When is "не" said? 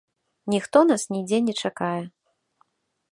1.49-1.53